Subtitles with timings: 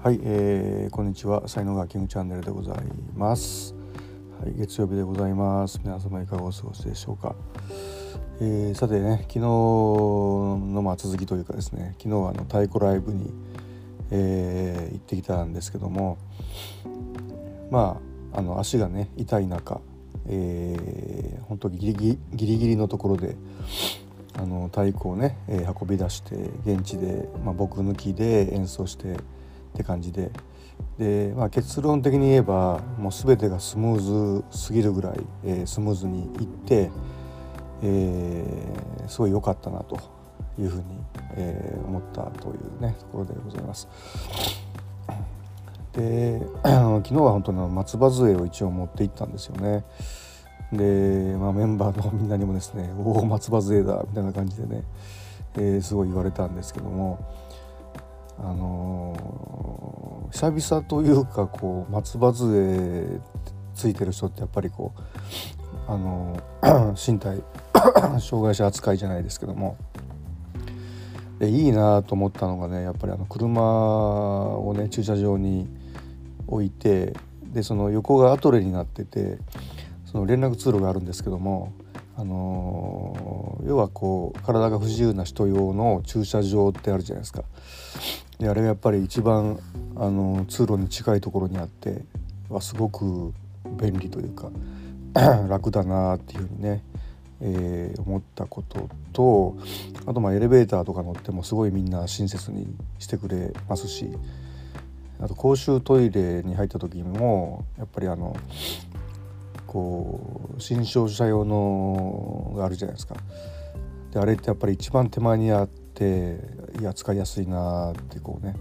[0.00, 1.48] はい、えー、こんにちは。
[1.48, 2.76] 才能がキングチャンネルでござい
[3.16, 3.74] ます、
[4.40, 5.80] はい、月曜日でございます。
[5.82, 7.34] 皆様いかがお過ごしでしょうか、
[8.40, 13.32] えー、さてね昨日のまあ続きというかですね昨日はあの太鼓ライブに、
[14.12, 16.16] えー、行ってきたんですけども
[17.72, 18.00] ま
[18.32, 19.80] ああの足がね痛い中、
[20.28, 23.34] えー、本当ギリギリギリギリのところで
[24.34, 29.16] あの太鼓をね、えー、運び出して現地で、まあ、僕抜きで演奏して
[29.68, 30.30] って感じで
[30.98, 36.90] で、まあ、結論的に言えばもう全てがスムーズすぎるぐらい、えー、スムーズにいって、
[37.82, 39.96] えー、すごい良かったなと
[40.58, 40.84] いうふうに、
[41.36, 43.88] えー、思ったというねところでございます。
[45.92, 49.84] で 昨日は本当に松葉杖を一応持って行ったんですよね。
[50.72, 54.82] で、まあ、メンバーのみんなにもですね「おお松葉杖だ」みたいな感じでね、
[55.54, 57.18] えー、すごい言われたんですけども
[58.40, 63.20] あのー、久々というかこう松葉杖
[63.74, 65.00] ついてる人ってやっぱりこう
[65.90, 67.42] あのー、 身体
[68.20, 69.76] 障害者扱いじゃないですけども。
[71.38, 75.68] でいいなと思ったのがねやっぱりあの車をね駐車場に
[76.48, 77.14] 置いて
[77.44, 79.38] でその横がアトレになってて
[80.04, 81.72] その連絡通路があるんですけども
[82.18, 87.44] あの要はこう体が不自由な人用の駐車場ってあるじゃないですか。
[88.40, 89.60] であれがやっぱり一番
[89.94, 92.02] あの通路に近いところにあって
[92.48, 93.32] はすごく
[93.80, 94.50] 便利というか
[95.48, 96.82] 楽だなっていうふうにね、
[97.40, 99.56] えー、思ったことと
[100.06, 102.66] あとまあエレベーターとか乗ってもすごいみんな親切に
[102.98, 104.08] してくれますし
[105.20, 108.36] あと公衆トイレに入った時もやっぱりあの
[109.68, 113.14] こう新商者用のがあるじゃないですか。
[114.12, 116.40] であれってやっぱり一番手前にあって
[116.80, 118.56] いや使いやすいなってこうね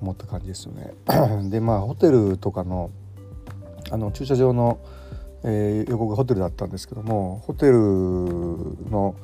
[0.00, 0.94] 思った感じですよね。
[1.50, 2.90] でまあホテルとかの
[3.90, 4.78] あの駐車場の、
[5.44, 9.14] えー、横がホテルだったんですけどもホテルの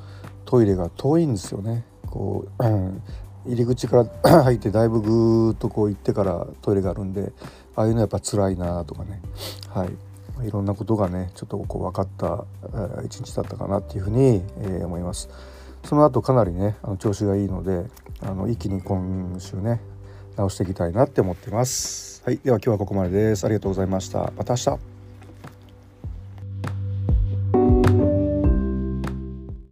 [0.45, 1.83] トイレが遠いんですよね。
[2.05, 2.63] こう
[3.49, 7.31] 入り口から 入ってだいぶぐーっとこう行ってからトイレがあるんで
[7.75, 9.21] ああいうのやっぱ辛いなとかね
[9.69, 9.89] はい
[10.43, 12.45] いろんなことがねちょっとこう分かった
[13.03, 15.29] 一日だったかなっていうふうに、えー、思います。
[15.83, 17.85] その後かなりねあの調子がいいので
[18.21, 19.79] あの一気に今週ね
[20.35, 22.23] 直していきたいなって思ってます。
[22.25, 23.45] はい、では今日はここまでです。
[23.45, 24.31] ありがとうございました。
[24.35, 24.96] また明日。